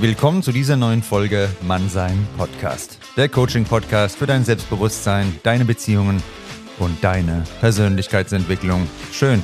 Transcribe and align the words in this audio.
Willkommen 0.00 0.42
zu 0.42 0.50
dieser 0.50 0.76
neuen 0.76 1.04
Folge 1.04 1.48
Mannsein 1.62 2.26
Podcast. 2.36 2.98
Der 3.16 3.28
Coaching-Podcast 3.28 4.16
für 4.16 4.26
dein 4.26 4.44
Selbstbewusstsein, 4.44 5.38
deine 5.44 5.64
Beziehungen 5.64 6.20
und 6.80 7.02
deine 7.02 7.44
Persönlichkeitsentwicklung. 7.60 8.88
Schön, 9.12 9.42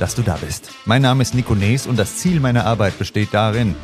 dass 0.00 0.16
du 0.16 0.22
da 0.22 0.36
bist. 0.36 0.70
Mein 0.86 1.02
Name 1.02 1.22
ist 1.22 1.34
Nico 1.34 1.54
Nees 1.54 1.86
und 1.86 1.98
das 2.00 2.16
Ziel 2.16 2.40
meiner 2.40 2.66
Arbeit 2.66 2.98
besteht 2.98 3.28
darin, 3.32 3.76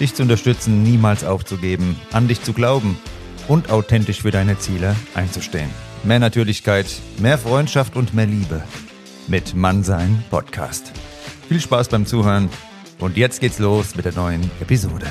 dich 0.00 0.14
zu 0.14 0.22
unterstützen, 0.22 0.82
niemals 0.82 1.24
aufzugeben, 1.24 2.00
an 2.10 2.26
dich 2.26 2.42
zu 2.42 2.54
glauben 2.54 2.98
und 3.46 3.70
authentisch 3.70 4.22
für 4.22 4.30
deine 4.30 4.58
Ziele 4.58 4.96
einzustehen. 5.14 5.70
Mehr 6.04 6.20
Natürlichkeit, 6.20 6.86
mehr 7.18 7.36
Freundschaft 7.36 7.96
und 7.96 8.14
mehr 8.14 8.26
Liebe 8.26 8.62
mit 9.28 9.54
Mannsein 9.54 10.24
Podcast. 10.30 10.90
Viel 11.48 11.60
Spaß 11.60 11.88
beim 11.88 12.06
Zuhören 12.06 12.48
und 12.98 13.18
jetzt 13.18 13.42
geht's 13.42 13.58
los 13.58 13.94
mit 13.94 14.06
der 14.06 14.14
neuen 14.14 14.50
Episode. 14.60 15.06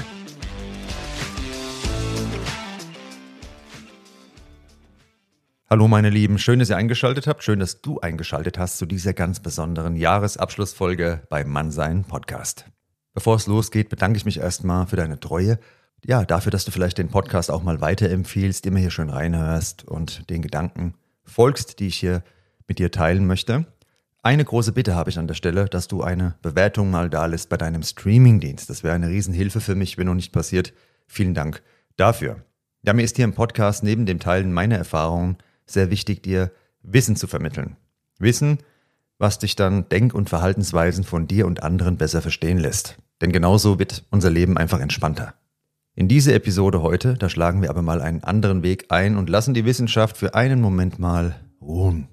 Hallo 5.67 5.87
meine 5.87 6.11
Lieben, 6.11 6.37
schön, 6.37 6.59
dass 6.59 6.69
ihr 6.69 6.77
eingeschaltet 6.77 7.25
habt, 7.25 7.43
schön, 7.43 7.57
dass 7.57 7.81
du 7.81 7.99
eingeschaltet 7.99 8.59
hast 8.59 8.77
zu 8.77 8.85
dieser 8.85 9.13
ganz 9.13 9.39
besonderen 9.39 9.95
Jahresabschlussfolge 9.95 11.23
beim 11.27 11.49
Mannsein 11.49 12.03
Podcast. 12.03 12.65
Bevor 13.15 13.37
es 13.37 13.47
losgeht, 13.47 13.89
bedanke 13.89 14.17
ich 14.17 14.25
mich 14.25 14.37
erstmal 14.37 14.85
für 14.85 14.95
deine 14.95 15.19
Treue. 15.19 15.57
Ja, 16.05 16.23
dafür, 16.23 16.51
dass 16.51 16.65
du 16.65 16.71
vielleicht 16.71 16.99
den 16.99 17.07
Podcast 17.07 17.49
auch 17.49 17.63
mal 17.63 17.81
weiterempfiehlst, 17.81 18.67
immer 18.67 18.77
hier 18.77 18.91
schön 18.91 19.09
reinhörst 19.09 19.87
und 19.87 20.29
den 20.29 20.43
Gedanken 20.43 20.93
folgst, 21.23 21.79
die 21.79 21.87
ich 21.87 21.97
hier 21.97 22.21
mit 22.67 22.77
dir 22.77 22.91
teilen 22.91 23.25
möchte. 23.25 23.65
Eine 24.21 24.45
große 24.45 24.71
Bitte 24.71 24.93
habe 24.93 25.09
ich 25.09 25.17
an 25.17 25.27
der 25.27 25.33
Stelle, 25.33 25.65
dass 25.65 25.87
du 25.87 26.03
eine 26.03 26.35
Bewertung 26.43 26.91
mal 26.91 27.09
da 27.09 27.25
lässt 27.25 27.49
bei 27.49 27.57
deinem 27.57 27.81
Streamingdienst. 27.81 28.69
Das 28.69 28.83
wäre 28.83 28.93
eine 28.93 29.09
Riesenhilfe 29.09 29.61
für 29.61 29.73
mich, 29.73 29.97
wenn 29.97 30.05
noch 30.05 30.13
nicht 30.13 30.31
passiert. 30.31 30.73
Vielen 31.07 31.33
Dank 31.33 31.63
dafür. 31.97 32.45
Ja, 32.83 32.93
mir 32.93 33.01
ist 33.01 33.15
hier 33.15 33.25
im 33.25 33.33
Podcast 33.33 33.83
neben 33.83 34.05
dem 34.05 34.19
Teilen 34.19 34.53
meiner 34.53 34.77
Erfahrungen 34.77 35.37
sehr 35.65 35.89
wichtig, 35.89 36.23
dir 36.23 36.51
Wissen 36.81 37.15
zu 37.15 37.27
vermitteln. 37.27 37.77
Wissen, 38.19 38.59
was 39.17 39.39
dich 39.39 39.55
dann 39.55 39.89
Denk- 39.89 40.13
und 40.13 40.29
Verhaltensweisen 40.29 41.03
von 41.03 41.27
dir 41.27 41.47
und 41.47 41.63
anderen 41.63 41.97
besser 41.97 42.21
verstehen 42.21 42.57
lässt. 42.57 42.97
Denn 43.21 43.31
genauso 43.31 43.79
wird 43.79 44.05
unser 44.11 44.29
Leben 44.29 44.57
einfach 44.57 44.79
entspannter. 44.79 45.33
In 45.95 46.09
diese 46.09 46.33
Episode 46.33 46.81
heute, 46.81 47.13
da 47.13 47.29
schlagen 47.29 47.61
wir 47.61 47.69
aber 47.69 47.81
mal 47.81 48.01
einen 48.01 48.23
anderen 48.23 48.63
Weg 48.63 48.87
ein 48.89 49.15
und 49.15 49.29
lassen 49.29 49.53
die 49.53 49.63
Wissenschaft 49.63 50.17
für 50.17 50.35
einen 50.35 50.59
Moment 50.59 50.99
mal 50.99 51.35
ruhen. 51.61 52.09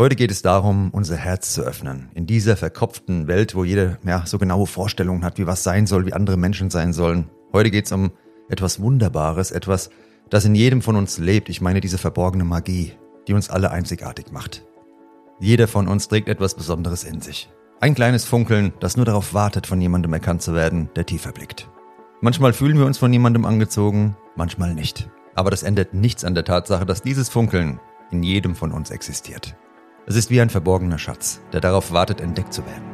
Heute 0.00 0.16
geht 0.16 0.30
es 0.30 0.42
darum, 0.42 0.90
unser 0.90 1.16
Herz 1.16 1.54
zu 1.54 1.62
öffnen. 1.62 2.08
In 2.14 2.26
dieser 2.26 2.56
verkopften 2.56 3.28
Welt, 3.28 3.54
wo 3.54 3.64
jeder 3.64 3.98
ja, 4.04 4.24
so 4.26 4.38
genaue 4.38 4.66
Vorstellungen 4.66 5.24
hat, 5.24 5.38
wie 5.38 5.46
was 5.46 5.62
sein 5.62 5.86
soll, 5.86 6.06
wie 6.06 6.12
andere 6.12 6.36
Menschen 6.36 6.70
sein 6.70 6.92
sollen. 6.92 7.30
Heute 7.52 7.70
geht 7.70 7.84
es 7.84 7.92
um 7.92 8.10
etwas 8.48 8.80
Wunderbares, 8.80 9.52
etwas, 9.52 9.90
das 10.30 10.44
in 10.44 10.54
jedem 10.54 10.80
von 10.80 10.96
uns 10.96 11.18
lebt. 11.18 11.48
Ich 11.48 11.60
meine 11.60 11.80
diese 11.80 11.98
verborgene 11.98 12.44
Magie, 12.44 12.92
die 13.28 13.34
uns 13.34 13.50
alle 13.50 13.70
einzigartig 13.70 14.32
macht. 14.32 14.64
Jeder 15.40 15.68
von 15.68 15.88
uns 15.88 16.08
trägt 16.08 16.28
etwas 16.28 16.54
Besonderes 16.54 17.04
in 17.04 17.20
sich. 17.20 17.50
Ein 17.80 17.94
kleines 17.94 18.24
Funkeln, 18.24 18.72
das 18.80 18.96
nur 18.96 19.06
darauf 19.06 19.34
wartet, 19.34 19.66
von 19.66 19.80
jemandem 19.80 20.12
erkannt 20.12 20.42
zu 20.42 20.54
werden, 20.54 20.90
der 20.96 21.06
tiefer 21.06 21.32
blickt. 21.32 21.68
Manchmal 22.20 22.52
fühlen 22.52 22.78
wir 22.78 22.84
uns 22.86 22.98
von 22.98 23.12
jemandem 23.12 23.46
angezogen, 23.46 24.16
manchmal 24.36 24.74
nicht. 24.74 25.08
Aber 25.34 25.50
das 25.50 25.62
ändert 25.62 25.94
nichts 25.94 26.24
an 26.24 26.34
der 26.34 26.44
Tatsache, 26.44 26.84
dass 26.84 27.02
dieses 27.02 27.30
Funkeln 27.30 27.80
in 28.10 28.22
jedem 28.22 28.54
von 28.54 28.72
uns 28.72 28.90
existiert. 28.90 29.56
Es 30.06 30.16
ist 30.16 30.28
wie 30.30 30.40
ein 30.40 30.50
verborgener 30.50 30.98
Schatz, 30.98 31.40
der 31.52 31.60
darauf 31.60 31.92
wartet, 31.92 32.20
entdeckt 32.20 32.52
zu 32.52 32.66
werden. 32.66 32.84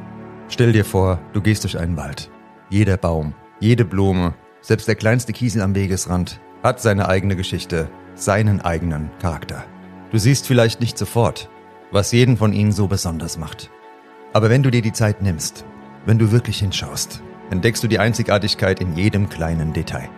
Stell 0.49 0.73
dir 0.73 0.85
vor, 0.85 1.19
du 1.33 1.41
gehst 1.41 1.65
durch 1.65 1.79
einen 1.79 1.97
Wald. 1.97 2.31
Jeder 2.71 2.97
Baum, 2.97 3.35
jede 3.59 3.85
Blume, 3.85 4.35
selbst 4.61 4.87
der 4.87 4.95
kleinste 4.95 5.33
Kiesel 5.33 5.63
am 5.63 5.75
Wegesrand 5.75 6.41
hat 6.67 6.81
seine 6.81 7.09
eigene 7.09 7.37
Geschichte, 7.37 7.89
seinen 8.17 8.61
eigenen 8.61 9.11
Charakter. 9.21 9.65
Du 10.11 10.19
siehst 10.19 10.47
vielleicht 10.49 10.81
nicht 10.81 10.99
sofort, 10.99 11.49
was 11.93 12.11
jeden 12.11 12.37
von 12.37 12.53
ihnen 12.53 12.73
so 12.73 12.89
besonders 12.89 13.39
macht. 13.39 13.71
Aber 14.33 14.51
wenn 14.51 14.65
du 14.65 14.71
dir 14.71 14.83
die 14.83 14.93
Zeit 14.93 15.23
nimmst, 15.23 15.65
wenn 16.07 16.19
du 16.19 16.33
wirklich 16.33 16.59
hinschaust, 16.59 17.23
entdeckst 17.51 17.85
du 17.85 17.87
die 17.87 18.01
Einzigartigkeit 18.01 18.81
in 18.81 18.97
jedem 18.97 19.29
kleinen 19.29 19.73
Detail. 19.73 20.09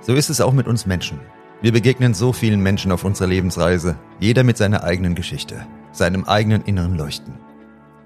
So 0.00 0.14
ist 0.14 0.30
es 0.30 0.40
auch 0.40 0.52
mit 0.52 0.66
uns 0.66 0.84
Menschen. 0.84 1.20
Wir 1.62 1.70
begegnen 1.70 2.12
so 2.12 2.32
vielen 2.32 2.60
Menschen 2.60 2.90
auf 2.90 3.04
unserer 3.04 3.28
Lebensreise, 3.28 3.96
jeder 4.18 4.42
mit 4.42 4.56
seiner 4.56 4.82
eigenen 4.82 5.14
Geschichte, 5.14 5.64
seinem 5.92 6.24
eigenen 6.24 6.62
inneren 6.62 6.96
Leuchten. 6.96 7.34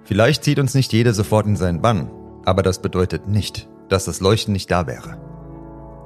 Vielleicht 0.05 0.45
zieht 0.45 0.59
uns 0.59 0.75
nicht 0.75 0.93
jeder 0.93 1.15
sofort 1.15 1.47
in 1.47 1.57
seinen 1.57 1.81
Bann, 1.81 2.11
aber 2.45 2.63
das 2.63 2.83
bedeutet 2.83 3.29
nicht, 3.29 3.67
dass 3.89 4.05
das 4.05 4.21
Leuchten 4.21 4.53
nicht 4.53 4.71
da 4.71 4.87
wäre. 4.87 5.28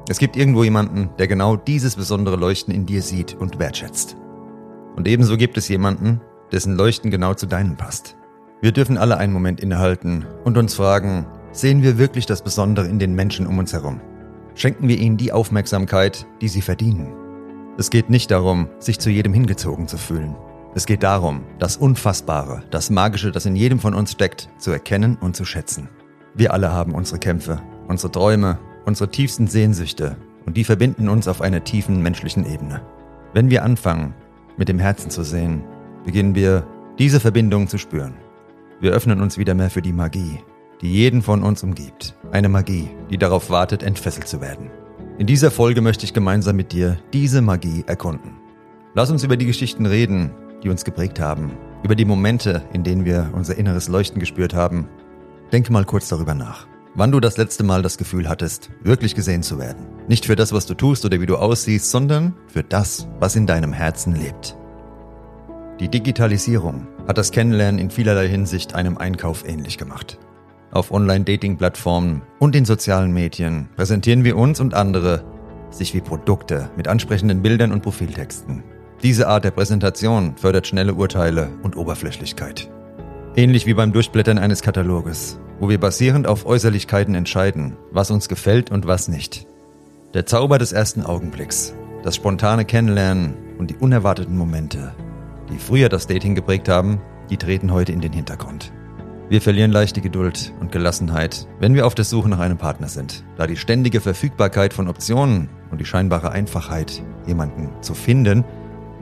Es 0.09 0.19
gibt 0.19 0.37
irgendwo 0.37 0.65
jemanden, 0.65 1.11
der 1.19 1.29
genau 1.29 1.57
dieses 1.57 1.95
besondere 1.95 2.37
Leuchten 2.37 2.75
in 2.75 2.87
dir 2.87 3.03
sieht 3.03 3.35
und 3.35 3.59
wertschätzt. 3.59 4.17
Und 4.97 5.07
ebenso 5.07 5.37
gibt 5.37 5.57
es 5.57 5.69
jemanden, 5.69 6.21
dessen 6.51 6.77
Leuchten 6.77 7.11
genau 7.11 7.35
zu 7.35 7.47
deinem 7.47 7.77
passt. 7.77 8.17
Wir 8.61 8.73
dürfen 8.73 8.99
alle 8.99 9.17
einen 9.17 9.33
Moment 9.33 9.61
innehalten 9.61 10.27
und 10.45 10.59
uns 10.59 10.75
fragen, 10.75 11.27
sehen 11.53 11.83
wir 11.83 11.99
wirklich 11.99 12.27
das 12.27 12.43
Besondere 12.43 12.87
in 12.87 12.99
den 12.99 13.15
Menschen 13.15 13.47
um 13.47 13.59
uns 13.59 13.73
herum? 13.73 14.01
Schenken 14.55 14.89
wir 14.89 14.99
ihnen 14.99 15.17
die 15.17 15.33
Aufmerksamkeit, 15.33 16.27
die 16.41 16.49
sie 16.49 16.63
verdienen? 16.63 17.13
Es 17.79 17.89
geht 17.89 18.11
nicht 18.11 18.31
darum, 18.31 18.69
sich 18.81 18.99
zu 18.99 19.09
jedem 19.09 19.33
hingezogen 19.33 19.89
zu 19.89 19.97
fühlen. 19.97 20.37
Es 20.75 20.85
geht 20.85 21.03
darum, 21.03 21.43
das 21.59 21.77
Unfassbare, 21.77 22.63
das 22.71 22.91
Magische, 22.91 23.31
das 23.31 23.47
in 23.47 23.57
jedem 23.57 23.79
von 23.79 23.95
uns 23.95 24.13
steckt, 24.13 24.49
zu 24.59 24.71
erkennen 24.73 25.17
und 25.21 25.37
zu 25.37 25.45
schätzen. 25.45 25.89
Wir 26.35 26.53
alle 26.53 26.73
haben 26.73 26.95
unsere 26.95 27.19
Kämpfe, 27.19 27.63
unsere 27.89 28.13
Träume, 28.13 28.59
unsere 28.85 29.11
tiefsten 29.11 29.47
Sehnsüchte 29.47 30.17
und 30.47 30.57
die 30.57 30.65
verbinden 30.65 31.09
uns 31.09 31.29
auf 31.29 31.41
einer 31.41 31.65
tiefen 31.65 32.03
menschlichen 32.03 32.45
Ebene. 32.45 32.83
Wenn 33.33 33.51
wir 33.51 33.65
anfangen, 33.65 34.15
mit 34.57 34.69
dem 34.69 34.79
Herzen 34.79 35.11
zu 35.11 35.23
sehen, 35.23 35.65
beginnen 36.05 36.35
wir, 36.35 36.67
diese 36.99 37.21
Verbindung 37.21 37.69
zu 37.69 37.79
spüren. 37.79 38.15
Wir 38.81 38.93
öffnen 38.93 39.21
uns 39.21 39.39
wieder 39.39 39.55
mehr 39.55 39.71
für 39.71 39.83
die 39.83 39.93
Magie, 39.93 40.41
die 40.81 40.93
jeden 40.93 41.23
von 41.23 41.43
uns 41.43 41.63
umgibt. 41.63 42.15
Eine 42.33 42.49
Magie, 42.49 42.91
die 43.11 43.19
darauf 43.19 43.49
wartet, 43.49 43.83
entfesselt 43.83 44.29
zu 44.29 44.41
werden. 44.41 44.71
In 45.19 45.27
dieser 45.27 45.51
Folge 45.51 45.81
möchte 45.81 46.05
ich 46.05 46.15
gemeinsam 46.15 46.57
mit 46.57 46.73
dir 46.73 46.99
diese 47.13 47.43
Magie 47.43 47.85
erkunden. 47.87 48.33
Lass 48.95 49.11
uns 49.11 49.25
über 49.25 49.37
die 49.37 49.47
Geschichten 49.47 49.87
reden, 49.87 50.33
die 50.63 50.69
uns 50.69 50.85
geprägt 50.85 51.21
haben, 51.21 51.53
über 51.83 51.95
die 51.95 52.05
Momente, 52.05 52.63
in 52.73 52.83
denen 52.83 53.05
wir 53.05 53.31
unser 53.33 53.57
inneres 53.57 53.89
Leuchten 53.89 54.21
gespürt 54.21 54.55
haben. 54.55 54.89
Denke 55.53 55.73
mal 55.73 55.85
kurz 55.85 56.09
darüber 56.09 56.35
nach. 56.35 56.67
Wann 56.95 57.11
du 57.11 57.21
das 57.21 57.39
letzte 57.39 57.65
Mal 57.65 57.81
das 57.81 57.97
Gefühl 57.97 58.29
hattest, 58.29 58.71
wirklich 58.83 59.15
gesehen 59.15 59.43
zu 59.43 59.59
werden. 59.59 59.87
Nicht 60.09 60.27
für 60.27 60.37
das, 60.37 60.53
was 60.53 60.67
du 60.67 60.75
tust 60.75 61.07
oder 61.07 61.19
wie 61.23 61.27
du 61.27 61.37
aussiehst, 61.37 61.91
sondern 61.91 62.35
für 62.49 62.63
das, 62.63 63.09
was 63.19 63.35
in 63.35 63.47
deinem 63.47 63.73
Herzen 63.73 64.15
lebt. 64.15 64.59
Die 65.81 65.89
Digitalisierung 65.89 66.87
hat 67.09 67.17
das 67.17 67.31
Kennenlernen 67.31 67.81
in 67.81 67.91
vielerlei 67.91 68.29
Hinsicht 68.29 68.75
einem 68.75 68.99
Einkauf 68.99 69.49
ähnlich 69.49 69.79
gemacht. 69.79 70.19
Auf 70.71 70.91
Online-Dating-Plattformen 70.91 72.21
und 72.39 72.55
in 72.55 72.67
sozialen 72.67 73.13
Medien 73.13 73.71
präsentieren 73.75 74.23
wir 74.23 74.37
uns 74.37 74.61
und 74.61 74.75
andere 74.75 75.25
sich 75.71 75.95
wie 75.95 76.03
Produkte 76.03 76.69
mit 76.77 76.89
ansprechenden 76.89 77.41
Bildern 77.41 77.73
und 77.73 77.83
Profiltexten. 77.83 78.63
Diese 79.03 79.29
Art 79.29 79.45
der 79.45 79.51
Präsentation 79.51 80.37
fördert 80.37 80.67
schnelle 80.67 80.93
Urteile 80.93 81.49
und 81.63 81.75
Oberflächlichkeit. 81.75 82.71
Ähnlich 83.35 83.67
wie 83.67 83.75
beim 83.75 83.93
Durchblättern 83.93 84.39
eines 84.39 84.63
Kataloges 84.63 85.39
wo 85.63 85.69
wir 85.69 85.79
basierend 85.79 86.27
auf 86.27 86.45
Äußerlichkeiten 86.45 87.15
entscheiden, 87.15 87.77
was 87.93 88.11
uns 88.11 88.29
gefällt 88.29 88.73
und 88.73 88.89
was 88.89 89.07
nicht. 89.07 89.47
Der 90.13 90.27
Zauber 90.27 90.59
des 90.59 90.73
ersten 90.73 91.07
Augenblicks, 91.07 91.73
das 92.03 92.17
spontane 92.17 92.65
Kennenlernen 92.65 93.35
und 93.59 93.71
die 93.71 93.77
unerwarteten 93.77 94.37
Momente, 94.37 94.93
die 95.53 95.59
früher 95.59 95.89
das 95.89 96.09
Dating 96.09 96.35
geprägt 96.35 96.69
haben, 96.69 97.01
die 97.31 97.37
treten 97.37 97.73
heute 97.73 97.93
in 97.93 98.01
den 98.01 98.13
Hintergrund. 98.13 98.73
Wir 99.29 99.41
verlieren 99.41 99.71
leicht 99.71 99.95
die 99.95 100.01
Geduld 100.01 100.53
und 100.59 100.73
Gelassenheit, 100.73 101.47
wenn 101.61 101.77
wir 101.77 101.87
auf 101.87 101.95
der 101.95 102.07
Suche 102.07 102.29
nach 102.29 102.41
einem 102.41 102.59
Partner 102.59 102.89
sind, 102.89 103.23
da 103.37 103.47
die 103.47 103.57
ständige 103.57 104.01
Verfügbarkeit 104.01 104.75
von 104.75 104.89
Optionen 104.89 105.49
und 105.71 105.81
die 105.81 105.87
scheinbare 105.87 106.33
Einfachheit, 106.33 107.05
jemanden 107.25 107.71
zu 107.83 107.95
finden, 107.95 108.45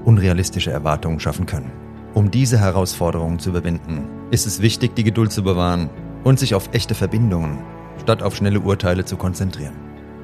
unrealistische 0.05 0.73
Erwartungen 0.73 1.21
schaffen 1.21 1.47
können. 1.47 1.73
Um 2.13 2.31
diese 2.31 2.59
Herausforderungen 2.59 3.39
zu 3.39 3.51
überwinden, 3.51 4.09
ist 4.33 4.47
es 4.47 4.61
wichtig, 4.61 4.97
die 4.97 5.05
Geduld 5.05 5.31
zu 5.31 5.45
bewahren 5.45 5.89
und 6.25 6.41
sich 6.41 6.57
auf 6.57 6.71
echte 6.73 6.95
Verbindungen 6.97 7.59
statt 8.01 8.23
auf 8.23 8.35
schnelle 8.35 8.61
Urteile 8.61 9.05
zu 9.05 9.17
konzentrieren. 9.17 9.75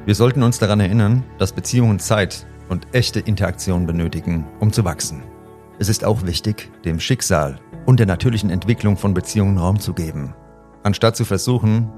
Wir 0.05 0.17
sollten 0.17 0.43
uns 0.43 0.59
daran 0.59 0.81
erinnern, 0.81 1.23
dass 1.38 1.53
Beziehungen 1.53 2.00
Zeit 2.00 2.47
und 2.69 2.88
echte 2.93 3.21
Interaktion 3.21 3.87
benötigen, 3.87 4.47
um 4.59 4.73
zu 4.73 4.85
wachsen. 4.85 5.23
Es 5.79 5.88
ist 5.88 6.05
auch 6.05 6.27
wichtig, 6.27 6.71
dem 6.85 6.99
Schicksal 6.99 7.61
und 7.85 8.00
der 8.00 8.06
natürlichen 8.06 8.50
Entwicklung 8.50 8.97
von 8.97 9.15
Beziehungen 9.15 9.59
Raum 9.59 9.79
zu 9.79 9.93
geben, 9.93 10.35
anstatt 10.83 11.17
zu 11.17 11.25
versuchen, 11.25 11.88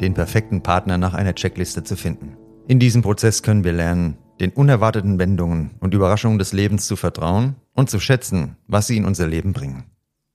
den 0.00 0.14
perfekten 0.14 0.62
Partner 0.62 0.96
nach 0.96 1.12
einer 1.12 1.34
Checkliste 1.34 1.84
zu 1.84 1.96
finden. 1.96 2.36
In 2.66 2.78
diesem 2.78 3.02
Prozess 3.02 3.42
können 3.42 3.64
wir 3.64 3.72
lernen, 3.72 4.16
den 4.40 4.52
unerwarteten 4.52 5.18
Wendungen 5.18 5.72
und 5.80 5.92
Überraschungen 5.92 6.38
des 6.38 6.52
Lebens 6.52 6.86
zu 6.86 6.96
vertrauen 6.96 7.56
und 7.78 7.88
zu 7.88 8.00
schätzen, 8.00 8.56
was 8.66 8.88
sie 8.88 8.96
in 8.96 9.04
unser 9.04 9.28
Leben 9.28 9.52
bringen. 9.52 9.84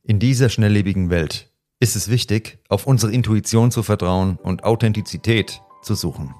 In 0.02 0.18
dieser 0.18 0.48
schnelllebigen 0.48 1.10
Welt 1.10 1.52
ist 1.82 1.98
es 1.98 2.10
wichtig, 2.10 2.60
auf 2.70 2.88
unsere 2.88 3.12
Intuition 3.12 3.70
zu 3.70 3.84
vertrauen 3.84 4.38
und 4.42 4.64
Authentizität 4.64 5.62
zu 5.82 5.94
suchen. 5.94 6.34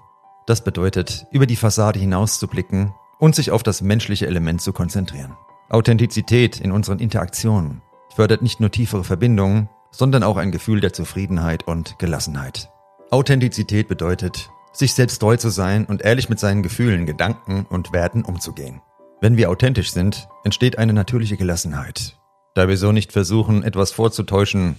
Das 0.48 0.64
bedeutet, 0.64 1.26
über 1.34 1.46
die 1.46 1.58
Fassade 1.58 2.00
hinaus 2.00 2.40
zu 2.40 2.48
blicken 2.48 2.94
und 3.20 3.36
sich 3.36 3.52
auf 3.52 3.64
das 3.64 3.82
menschliche 3.82 4.28
Element 4.28 4.62
zu 4.62 4.72
konzentrieren. 4.72 5.36
Authentizität 5.68 6.62
in 6.62 6.72
unseren 6.72 7.00
Interaktionen 7.00 7.82
fördert 8.16 8.42
nicht 8.42 8.62
nur 8.62 8.72
tiefere 8.72 9.04
Verbindungen, 9.04 9.68
sondern 9.92 10.24
auch 10.24 10.38
ein 10.38 10.54
Gefühl 10.54 10.80
der 10.80 10.94
Zufriedenheit 10.94 11.68
und 11.68 12.00
Gelassenheit. 12.00 12.70
Authentizität 13.12 13.90
bedeutet, 13.90 14.50
sich 14.72 14.94
selbst 14.94 15.20
treu 15.20 15.36
zu 15.36 15.50
sein 15.50 15.84
und 15.84 16.02
ehrlich 16.02 16.30
mit 16.30 16.40
seinen 16.40 16.64
Gefühlen, 16.64 17.06
Gedanken 17.06 17.66
und 17.70 17.92
Werten 17.92 18.24
umzugehen. 18.24 18.82
Wenn 19.24 19.38
wir 19.38 19.50
authentisch 19.50 19.94
sind, 19.94 20.28
entsteht 20.44 20.78
eine 20.78 20.92
natürliche 20.92 21.38
Gelassenheit, 21.38 22.18
da 22.56 22.68
wir 22.68 22.76
so 22.76 22.92
nicht 22.92 23.14
versuchen, 23.14 23.64
etwas 23.64 23.94
vorzutäuschen 23.94 24.76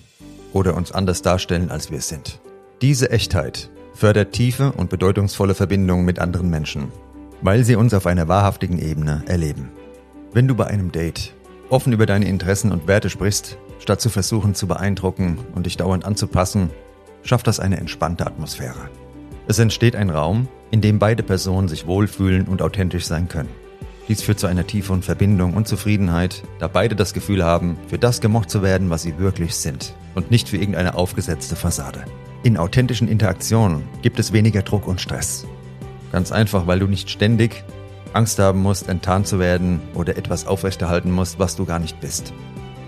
oder 0.53 0.77
uns 0.77 0.93
anders 0.93 1.23
darstellen, 1.23 1.71
als 1.71 1.91
wir 1.91 1.97
es 1.97 2.09
sind. 2.09 2.43
Diese 2.83 3.11
Echtheit 3.11 3.71
fördert 3.95 4.33
tiefe 4.33 4.73
und 4.73 4.91
bedeutungsvolle 4.91 5.55
Verbindungen 5.55 6.05
mit 6.05 6.19
anderen 6.19 6.51
Menschen, 6.51 6.93
weil 7.41 7.65
sie 7.65 7.75
uns 7.75 7.95
auf 7.95 8.05
einer 8.05 8.29
wahrhaftigen 8.29 8.79
Ebene 8.79 9.23
erleben. 9.27 9.71
Wenn 10.35 10.47
du 10.47 10.55
bei 10.55 10.67
einem 10.67 10.93
Date 10.93 11.33
offen 11.71 11.95
über 11.95 12.05
deine 12.05 12.29
Interessen 12.29 12.71
und 12.71 12.87
Werte 12.87 13.09
sprichst, 13.09 13.57
statt 13.79 14.03
zu 14.03 14.11
versuchen 14.11 14.55
zu 14.55 14.67
beeindrucken 14.67 15.39
und 15.55 15.65
dich 15.65 15.79
dauernd 15.79 16.05
anzupassen, 16.05 16.69
schafft 17.23 17.47
das 17.47 17.61
eine 17.61 17.79
entspannte 17.79 18.27
Atmosphäre. 18.27 18.91
Es 19.49 19.59
entsteht 19.59 19.97
ein 19.97 20.11
Raum, 20.11 20.49
in 20.71 20.83
dem 20.83 20.99
beide 20.99 21.23
Personen 21.23 21.69
sich 21.69 21.87
wohlfühlen 21.87 22.47
und 22.47 22.61
authentisch 22.61 23.07
sein 23.07 23.27
können. 23.27 23.64
Dies 24.09 24.21
führt 24.21 24.39
zu 24.39 24.47
einer 24.47 24.67
tieferen 24.67 25.03
Verbindung 25.03 25.55
und 25.55 25.67
Zufriedenheit, 25.67 26.43
da 26.59 26.69
beide 26.69 26.95
das 26.95 27.15
Gefühl 27.15 27.43
haben, 27.43 27.79
für 27.89 27.99
das 27.99 28.21
gemocht 28.21 28.51
zu 28.51 28.63
werden, 28.63 28.91
was 28.91 29.03
sie 29.03 29.19
wirklich 29.19 29.55
sind 29.55 29.95
und 30.15 30.31
nicht 30.31 30.49
für 30.49 30.59
irgendeine 30.59 30.95
aufgesetzte 30.95 31.57
Fassade. 31.57 32.05
In 32.43 32.59
authentischen 32.59 33.09
Interaktionen 33.09 33.85
gibt 34.03 34.19
es 34.19 34.35
weniger 34.35 34.61
Druck 34.61 34.87
und 34.87 35.01
Stress. 35.01 35.47
Ganz 36.13 36.33
einfach, 36.33 36.67
weil 36.67 36.81
du 36.81 36.87
nicht 36.87 37.09
ständig 37.09 37.65
Angst 38.13 38.39
haben 38.39 38.61
musst, 38.61 38.89
enttarnt 38.91 39.27
zu 39.27 39.39
werden 39.39 39.81
oder 39.95 40.19
etwas 40.19 40.47
aufrechterhalten 40.47 41.11
musst, 41.11 41.39
was 41.39 41.57
du 41.57 41.65
gar 41.65 41.79
nicht 41.79 41.99
bist. 42.01 42.35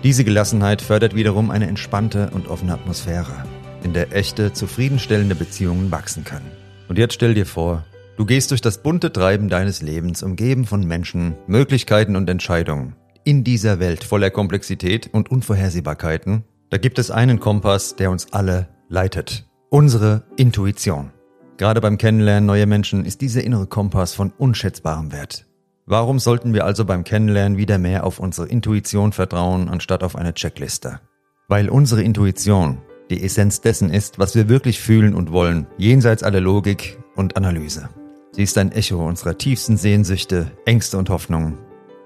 Diese 0.03 0.23
Gelassenheit 0.23 0.83
fördert 0.83 1.15
wiederum 1.15 1.49
eine 1.49 1.67
entspannte 1.67 2.29
und 2.31 2.47
offene 2.47 2.73
Atmosphäre, 2.73 3.43
in 3.83 3.93
der 3.93 4.15
echte, 4.15 4.53
zufriedenstellende 4.53 5.33
Beziehungen 5.33 5.91
wachsen 5.91 6.23
können. 6.23 6.51
Und 6.87 6.99
jetzt 6.99 7.15
stell 7.15 7.33
dir 7.33 7.47
vor, 7.47 7.83
du 8.17 8.25
gehst 8.25 8.51
durch 8.51 8.61
das 8.61 8.83
bunte 8.83 9.13
Treiben 9.13 9.47
deines 9.47 9.81
Lebens, 9.81 10.23
umgeben 10.23 10.65
von 10.65 10.85
Menschen, 10.85 11.35
Möglichkeiten 11.47 12.15
und 12.15 12.29
Entscheidungen. 12.29 12.95
In 13.23 13.43
dieser 13.43 13.79
Welt 13.79 14.03
voller 14.03 14.29
Komplexität 14.29 15.09
und 15.13 15.31
Unvorhersehbarkeiten, 15.31 16.43
da 16.69 16.77
gibt 16.77 16.99
es 16.99 17.11
einen 17.11 17.39
Kompass, 17.39 17.95
der 17.95 18.11
uns 18.11 18.33
alle 18.33 18.67
leitet. 18.89 19.47
Unsere 19.69 20.23
Intuition. 20.35 21.11
Gerade 21.57 21.81
beim 21.81 21.97
Kennenlernen 21.97 22.45
neuer 22.45 22.65
Menschen 22.65 23.05
ist 23.05 23.21
dieser 23.21 23.43
innere 23.43 23.67
Kompass 23.67 24.13
von 24.13 24.31
unschätzbarem 24.37 25.11
Wert. 25.11 25.45
Warum 25.85 26.19
sollten 26.19 26.53
wir 26.53 26.65
also 26.65 26.85
beim 26.85 27.03
Kennenlernen 27.03 27.57
wieder 27.57 27.77
mehr 27.77 28.05
auf 28.05 28.19
unsere 28.19 28.47
Intuition 28.47 29.13
vertrauen, 29.13 29.69
anstatt 29.69 30.03
auf 30.03 30.15
eine 30.15 30.33
Checkliste? 30.33 30.99
Weil 31.47 31.69
unsere 31.69 32.03
Intuition 32.03 32.79
die 33.09 33.23
Essenz 33.23 33.61
dessen 33.61 33.89
ist, 33.89 34.19
was 34.19 34.35
wir 34.35 34.49
wirklich 34.49 34.81
fühlen 34.81 35.15
und 35.15 35.31
wollen, 35.31 35.67
jenseits 35.77 36.23
aller 36.23 36.41
Logik 36.41 36.99
und 37.15 37.37
Analyse. 37.37 37.89
Sie 38.37 38.43
ist 38.43 38.55
ein 38.59 38.71
Echo 38.71 39.03
unserer 39.03 39.35
tiefsten 39.35 39.77
Sehnsüchte, 39.77 40.51
Ängste 40.63 40.99
und 40.99 41.09
Hoffnungen. 41.09 41.57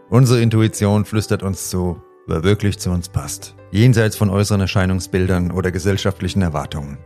Unsere 0.10 0.42
Intuition 0.42 1.04
flüstert 1.04 1.44
uns 1.44 1.69
zu, 1.69 2.01
wer 2.25 2.45
wirklich 2.45 2.80
zu 2.80 2.89
uns 2.89 3.10
passt, 3.10 3.54
jenseits 3.72 4.16
von 4.16 4.30
äußeren 4.30 4.62
Erscheinungsbildern 4.62 5.51
oder 5.51 5.72
gesellschaftlichen 5.72 6.42
Erwartungen. 6.42 7.00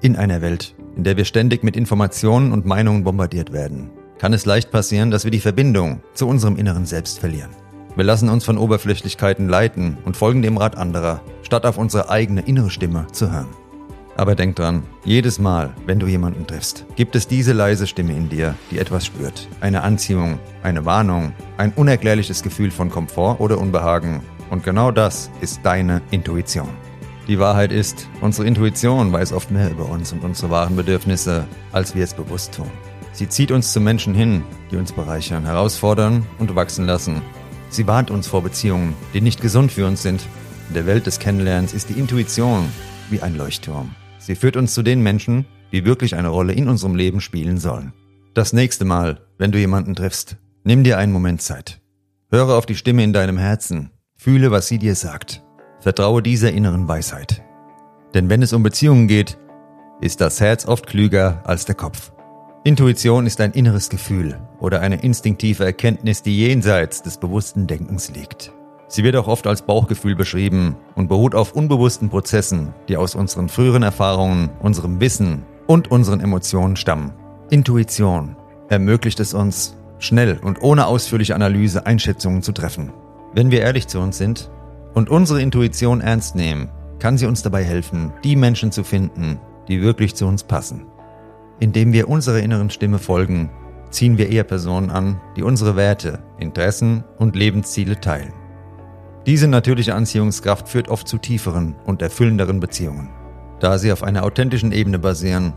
In 0.00 0.16
einer 0.16 0.42
Welt, 0.42 0.74
in 0.96 1.04
der 1.04 1.16
wir 1.16 1.24
ständig 1.24 1.62
mit 1.62 1.76
Informationen 1.76 2.50
und 2.50 2.66
Meinungen 2.66 3.04
bombardiert 3.04 3.52
werden, 3.52 3.92
kann 4.18 4.32
es 4.32 4.46
leicht 4.46 4.72
passieren, 4.72 5.12
dass 5.12 5.22
wir 5.22 5.30
die 5.30 5.38
Verbindung 5.38 6.02
zu 6.14 6.26
unserem 6.26 6.56
inneren 6.56 6.84
Selbst 6.84 7.20
verlieren. 7.20 7.50
Wir 7.94 8.02
lassen 8.02 8.28
uns 8.28 8.44
von 8.44 8.58
Oberflächlichkeiten 8.58 9.48
leiten 9.48 9.96
und 10.04 10.16
folgen 10.16 10.42
dem 10.42 10.56
Rat 10.56 10.76
anderer, 10.76 11.22
statt 11.42 11.66
auf 11.66 11.78
unsere 11.78 12.10
eigene 12.10 12.40
innere 12.40 12.70
Stimme 12.70 13.06
zu 13.12 13.30
hören. 13.30 13.61
Aber 14.16 14.34
denk 14.34 14.56
dran, 14.56 14.82
jedes 15.04 15.38
Mal, 15.38 15.74
wenn 15.86 15.98
du 15.98 16.06
jemanden 16.06 16.46
triffst, 16.46 16.84
gibt 16.96 17.16
es 17.16 17.26
diese 17.26 17.52
leise 17.52 17.86
Stimme 17.86 18.12
in 18.12 18.28
dir, 18.28 18.54
die 18.70 18.78
etwas 18.78 19.06
spürt. 19.06 19.48
Eine 19.60 19.82
Anziehung, 19.82 20.38
eine 20.62 20.84
Warnung, 20.84 21.32
ein 21.56 21.72
unerklärliches 21.72 22.42
Gefühl 22.42 22.70
von 22.70 22.90
Komfort 22.90 23.40
oder 23.40 23.58
Unbehagen. 23.58 24.20
Und 24.50 24.64
genau 24.64 24.90
das 24.90 25.30
ist 25.40 25.60
deine 25.62 26.02
Intuition. 26.10 26.68
Die 27.28 27.38
Wahrheit 27.38 27.72
ist, 27.72 28.08
unsere 28.20 28.46
Intuition 28.46 29.12
weiß 29.12 29.32
oft 29.32 29.50
mehr 29.50 29.70
über 29.70 29.88
uns 29.88 30.12
und 30.12 30.24
unsere 30.24 30.50
wahren 30.50 30.76
Bedürfnisse, 30.76 31.46
als 31.70 31.94
wir 31.94 32.04
es 32.04 32.14
bewusst 32.14 32.54
tun. 32.54 32.70
Sie 33.12 33.28
zieht 33.28 33.50
uns 33.50 33.72
zu 33.72 33.80
Menschen 33.80 34.14
hin, 34.14 34.42
die 34.70 34.76
uns 34.76 34.92
bereichern, 34.92 35.44
herausfordern 35.44 36.26
und 36.38 36.54
wachsen 36.54 36.84
lassen. 36.84 37.22
Sie 37.70 37.86
warnt 37.86 38.10
uns 38.10 38.26
vor 38.26 38.42
Beziehungen, 38.42 38.94
die 39.14 39.20
nicht 39.20 39.40
gesund 39.40 39.72
für 39.72 39.86
uns 39.86 40.02
sind. 40.02 40.26
In 40.68 40.74
der 40.74 40.86
Welt 40.86 41.06
des 41.06 41.18
Kennenlernens 41.18 41.72
ist 41.72 41.88
die 41.88 41.98
Intuition 41.98 42.68
wie 43.08 43.20
ein 43.20 43.36
Leuchtturm. 43.36 43.94
Sie 44.22 44.36
führt 44.36 44.56
uns 44.56 44.72
zu 44.72 44.84
den 44.84 45.02
Menschen, 45.02 45.46
die 45.72 45.84
wirklich 45.84 46.14
eine 46.14 46.28
Rolle 46.28 46.52
in 46.52 46.68
unserem 46.68 46.94
Leben 46.94 47.20
spielen 47.20 47.58
sollen. 47.58 47.92
Das 48.34 48.52
nächste 48.52 48.84
Mal, 48.84 49.26
wenn 49.36 49.50
du 49.50 49.58
jemanden 49.58 49.96
triffst, 49.96 50.36
nimm 50.62 50.84
dir 50.84 50.96
einen 50.96 51.12
Moment 51.12 51.42
Zeit. 51.42 51.80
Höre 52.30 52.56
auf 52.56 52.64
die 52.64 52.76
Stimme 52.76 53.02
in 53.02 53.12
deinem 53.12 53.36
Herzen, 53.36 53.90
fühle, 54.16 54.52
was 54.52 54.68
sie 54.68 54.78
dir 54.78 54.94
sagt. 54.94 55.42
Vertraue 55.80 56.22
dieser 56.22 56.52
inneren 56.52 56.86
Weisheit. 56.86 57.42
Denn 58.14 58.30
wenn 58.30 58.42
es 58.42 58.52
um 58.52 58.62
Beziehungen 58.62 59.08
geht, 59.08 59.38
ist 60.00 60.20
das 60.20 60.40
Herz 60.40 60.66
oft 60.66 60.86
klüger 60.86 61.42
als 61.44 61.64
der 61.64 61.74
Kopf. 61.74 62.12
Intuition 62.62 63.26
ist 63.26 63.40
ein 63.40 63.50
inneres 63.52 63.88
Gefühl 63.88 64.40
oder 64.60 64.80
eine 64.82 65.02
instinktive 65.02 65.64
Erkenntnis, 65.64 66.22
die 66.22 66.38
jenseits 66.38 67.02
des 67.02 67.18
bewussten 67.18 67.66
Denkens 67.66 68.10
liegt. 68.10 68.52
Sie 68.92 69.04
wird 69.04 69.16
auch 69.16 69.26
oft 69.26 69.46
als 69.46 69.62
Bauchgefühl 69.62 70.14
beschrieben 70.14 70.76
und 70.96 71.08
beruht 71.08 71.34
auf 71.34 71.52
unbewussten 71.54 72.10
Prozessen, 72.10 72.74
die 72.88 72.98
aus 72.98 73.14
unseren 73.14 73.48
früheren 73.48 73.82
Erfahrungen, 73.82 74.50
unserem 74.60 75.00
Wissen 75.00 75.46
und 75.66 75.90
unseren 75.90 76.20
Emotionen 76.20 76.76
stammen. 76.76 77.14
Intuition 77.48 78.36
ermöglicht 78.68 79.18
es 79.18 79.32
uns, 79.32 79.78
schnell 79.98 80.38
und 80.44 80.60
ohne 80.60 80.86
ausführliche 80.86 81.34
Analyse 81.34 81.86
Einschätzungen 81.86 82.42
zu 82.42 82.52
treffen. 82.52 82.92
Wenn 83.32 83.50
wir 83.50 83.62
ehrlich 83.62 83.88
zu 83.88 83.98
uns 83.98 84.18
sind, 84.18 84.50
und 84.92 85.08
unsere 85.08 85.40
Intuition 85.40 86.02
ernst 86.02 86.36
nehmen, 86.36 86.68
kann 86.98 87.16
sie 87.16 87.24
uns 87.24 87.40
dabei 87.40 87.64
helfen, 87.64 88.12
die 88.24 88.36
Menschen 88.36 88.72
zu 88.72 88.84
finden, 88.84 89.40
die 89.68 89.80
wirklich 89.80 90.16
zu 90.16 90.26
uns 90.26 90.44
passen. 90.44 90.84
Indem 91.60 91.94
wir 91.94 92.10
unserer 92.10 92.40
inneren 92.40 92.68
Stimme 92.68 92.98
folgen, 92.98 93.48
ziehen 93.88 94.18
wir 94.18 94.28
eher 94.28 94.44
Personen 94.44 94.90
an, 94.90 95.18
die 95.34 95.44
unsere 95.44 95.76
Werte, 95.76 96.18
Interessen 96.38 97.04
und 97.16 97.36
Lebensziele 97.36 97.98
teilen. 97.98 98.41
Diese 99.26 99.46
natürliche 99.46 99.94
Anziehungskraft 99.94 100.68
führt 100.68 100.88
oft 100.88 101.06
zu 101.06 101.18
tieferen 101.18 101.76
und 101.84 102.02
erfüllenderen 102.02 102.58
Beziehungen, 102.58 103.10
da 103.60 103.78
sie 103.78 103.92
auf 103.92 104.02
einer 104.02 104.24
authentischen 104.24 104.72
Ebene 104.72 104.98
basieren, 104.98 105.52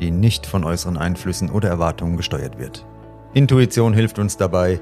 die 0.00 0.10
nicht 0.10 0.46
von 0.46 0.64
äußeren 0.64 0.96
Einflüssen 0.96 1.50
oder 1.50 1.68
Erwartungen 1.68 2.16
gesteuert 2.16 2.58
wird. 2.58 2.86
Intuition 3.34 3.92
hilft 3.92 4.18
uns 4.18 4.38
dabei, 4.38 4.80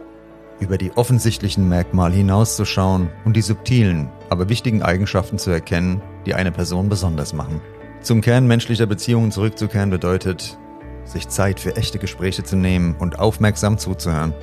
über 0.60 0.78
die 0.78 0.92
offensichtlichen 0.92 1.68
Merkmale 1.68 2.14
hinauszuschauen 2.14 3.10
und 3.24 3.34
die 3.34 3.42
subtilen, 3.42 4.08
aber 4.30 4.48
wichtigen 4.48 4.82
Eigenschaften 4.82 5.38
zu 5.38 5.50
erkennen, 5.50 6.00
die 6.26 6.34
eine 6.34 6.52
Person 6.52 6.88
besonders 6.88 7.32
machen. 7.32 7.60
Zum 8.00 8.20
Kern 8.20 8.46
menschlicher 8.46 8.86
Beziehungen 8.86 9.32
zurückzukehren 9.32 9.90
bedeutet, 9.90 10.56
sich 11.04 11.28
Zeit 11.28 11.58
für 11.58 11.76
echte 11.76 11.98
Gespräche 11.98 12.44
zu 12.44 12.54
nehmen 12.54 12.94
und 12.98 13.18
aufmerksam 13.18 13.78
zuzuhören. 13.78 14.34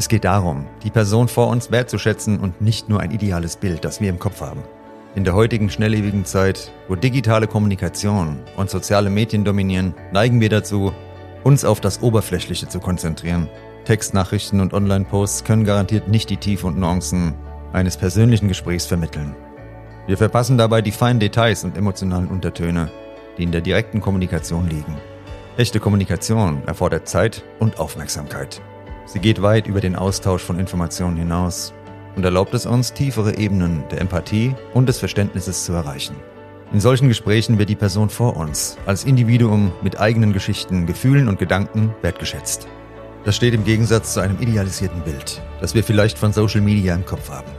Es 0.00 0.08
geht 0.08 0.24
darum, 0.24 0.64
die 0.82 0.88
Person 0.88 1.28
vor 1.28 1.48
uns 1.48 1.70
wertzuschätzen 1.70 2.40
und 2.40 2.62
nicht 2.62 2.88
nur 2.88 3.00
ein 3.00 3.10
ideales 3.10 3.56
Bild, 3.56 3.84
das 3.84 4.00
wir 4.00 4.08
im 4.08 4.18
Kopf 4.18 4.40
haben. 4.40 4.62
In 5.14 5.24
der 5.24 5.34
heutigen 5.34 5.68
schnelllebigen 5.68 6.24
Zeit, 6.24 6.72
wo 6.88 6.94
digitale 6.94 7.46
Kommunikation 7.46 8.40
und 8.56 8.70
soziale 8.70 9.10
Medien 9.10 9.44
dominieren, 9.44 9.92
neigen 10.10 10.40
wir 10.40 10.48
dazu, 10.48 10.94
uns 11.44 11.66
auf 11.66 11.82
das 11.82 12.00
Oberflächliche 12.00 12.66
zu 12.66 12.80
konzentrieren 12.80 13.50
Textnachrichten 13.84 14.60
und 14.60 14.72
Online-Posts 14.72 15.44
können 15.44 15.64
garantiert 15.64 16.08
nicht 16.08 16.30
die 16.30 16.38
Tiefe 16.38 16.66
und 16.66 16.78
Nuancen 16.78 17.34
eines 17.74 17.98
persönlichen 17.98 18.48
Gesprächs 18.48 18.86
vermitteln. 18.86 19.36
Wir 20.06 20.16
verpassen 20.16 20.56
dabei 20.56 20.80
die 20.80 20.92
feinen 20.92 21.20
Details 21.20 21.62
und 21.62 21.76
emotionalen 21.76 22.28
Untertöne, 22.28 22.90
die 23.36 23.42
in 23.42 23.52
der 23.52 23.60
direkten 23.60 24.00
Kommunikation 24.00 24.66
liegen. 24.66 24.96
Echte 25.58 25.78
Kommunikation 25.78 26.62
erfordert 26.66 27.06
Zeit 27.06 27.44
und 27.58 27.78
Aufmerksamkeit. 27.78 28.62
Sie 29.12 29.18
geht 29.18 29.42
weit 29.42 29.66
über 29.66 29.80
den 29.80 29.96
Austausch 29.96 30.40
von 30.40 30.60
Informationen 30.60 31.16
hinaus 31.16 31.74
und 32.14 32.24
erlaubt 32.24 32.54
es 32.54 32.64
uns, 32.64 32.92
tiefere 32.92 33.38
Ebenen 33.38 33.82
der 33.90 34.00
Empathie 34.00 34.54
und 34.72 34.88
des 34.88 35.00
Verständnisses 35.00 35.64
zu 35.64 35.72
erreichen. 35.72 36.14
In 36.72 36.78
solchen 36.78 37.08
Gesprächen 37.08 37.58
wird 37.58 37.70
die 37.70 37.74
Person 37.74 38.08
vor 38.08 38.36
uns 38.36 38.78
als 38.86 39.02
Individuum 39.02 39.72
mit 39.82 39.98
eigenen 39.98 40.32
Geschichten, 40.32 40.86
Gefühlen 40.86 41.28
und 41.28 41.40
Gedanken 41.40 41.92
wertgeschätzt. 42.02 42.68
Das 43.24 43.34
steht 43.34 43.52
im 43.52 43.64
Gegensatz 43.64 44.14
zu 44.14 44.20
einem 44.20 44.40
idealisierten 44.40 45.00
Bild, 45.00 45.42
das 45.60 45.74
wir 45.74 45.82
vielleicht 45.82 46.16
von 46.16 46.32
Social 46.32 46.60
Media 46.60 46.94
im 46.94 47.04
Kopf 47.04 47.30
haben. 47.30 47.50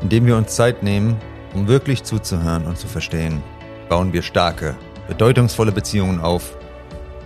Indem 0.00 0.24
wir 0.24 0.38
uns 0.38 0.54
Zeit 0.54 0.82
nehmen, 0.82 1.18
um 1.52 1.68
wirklich 1.68 2.02
zuzuhören 2.02 2.64
und 2.64 2.78
zu 2.78 2.86
verstehen, 2.86 3.42
bauen 3.90 4.14
wir 4.14 4.22
starke, 4.22 4.74
bedeutungsvolle 5.06 5.72
Beziehungen 5.72 6.20
auf, 6.20 6.56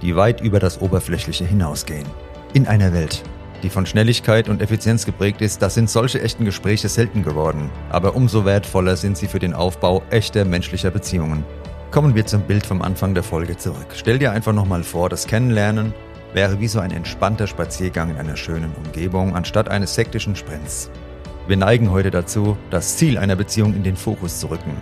die 0.03 0.17
weit 0.17 0.41
über 0.41 0.59
das 0.59 0.81
Oberflächliche 0.81 1.45
hinausgehen. 1.45 2.07
In 2.55 2.67
einer 2.67 2.93
Welt, 2.93 3.23
die 3.63 3.71
von 3.71 3.87
Schnelligkeit 3.87 4.49
und 4.49 4.63
Effizienz 4.63 5.05
geprägt 5.05 5.41
ist, 5.41 5.63
da 5.63 5.71
sind 5.71 5.91
solche 5.91 6.21
echten 6.21 6.45
Gespräche 6.45 6.89
selten 6.89 7.23
geworden, 7.23 7.71
aber 7.91 8.15
umso 8.15 8.45
wertvoller 8.45 8.97
sind 8.97 9.17
sie 9.17 9.27
für 9.27 9.39
den 9.39 9.55
Aufbau 9.55 10.03
echter 10.11 10.45
menschlicher 10.45 10.91
Beziehungen. 10.91 11.45
Kommen 11.91 12.15
wir 12.15 12.27
zum 12.27 12.43
Bild 12.43 12.67
vom 12.67 12.83
Anfang 12.83 13.15
der 13.15 13.23
Folge 13.23 13.57
zurück. 13.57 13.89
Stell 13.95 14.19
dir 14.19 14.33
einfach 14.33 14.53
nochmal 14.53 14.83
vor, 14.83 15.09
das 15.09 15.27
Kennenlernen 15.27 15.95
wäre 16.35 16.61
wie 16.61 16.69
so 16.69 16.81
ein 16.81 16.91
entspannter 16.91 17.47
Spaziergang 17.47 18.11
in 18.11 18.17
einer 18.17 18.37
schönen 18.37 18.73
Umgebung 18.75 19.35
anstatt 19.35 19.69
eines 19.69 19.97
hektischen 19.97 20.37
Sprints. 20.37 20.91
Wir 21.47 21.57
neigen 21.57 21.91
heute 21.91 22.11
dazu, 22.11 22.59
das 22.71 22.99
Ziel 22.99 23.17
einer 23.17 23.37
Beziehung 23.37 23.75
in 23.75 23.83
den 23.83 23.97
Fokus 23.97 24.39
zu 24.39 24.49
rücken. 24.49 24.77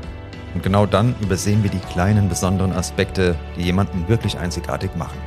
Und 0.54 0.62
genau 0.62 0.86
dann 0.86 1.14
übersehen 1.20 1.62
wir 1.62 1.70
die 1.70 1.78
kleinen 1.92 2.28
besonderen 2.28 2.72
Aspekte, 2.72 3.36
die 3.56 3.62
jemanden 3.62 4.08
wirklich 4.08 4.36
einzigartig 4.36 4.96
machen. 4.96 5.18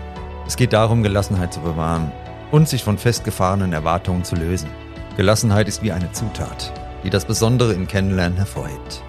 Es 0.46 0.58
geht 0.58 0.74
darum, 0.74 1.04
Gelassenheit 1.04 1.54
zu 1.54 1.62
bewahren 1.62 2.12
und 2.52 2.68
sich 2.68 2.84
von 2.84 2.98
festgefahrenen 2.98 3.74
Erwartungen 3.74 4.24
zu 4.24 4.36
lösen. 4.36 4.70
Gelassenheit 5.18 5.68
ist 5.68 5.84
wie 5.84 5.92
eine 5.92 6.12
Zutat, 6.12 6.72
die 7.04 7.10
das 7.10 7.26
Besondere 7.26 7.74
im 7.74 7.88
Kennenlernen 7.88 8.38
hervorhebt. 8.38 9.04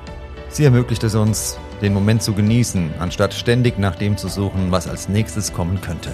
Sie 0.49 0.65
ermöglicht 0.65 1.05
es 1.05 1.15
uns, 1.15 1.59
den 1.81 1.95
Moment 1.95 2.23
zu 2.23 2.35
genießen, 2.35 2.95
anstatt 2.99 3.35
ständig 3.35 3.79
nach 3.79 3.95
dem 3.95 4.17
zu 4.17 4.29
suchen, 4.29 4.71
was 4.71 4.89
als 4.89 5.09
nächstes 5.09 5.53
kommen 5.53 5.81
könnte. 5.81 6.11